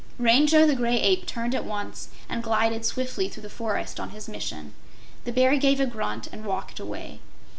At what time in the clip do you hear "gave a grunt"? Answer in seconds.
5.57-6.25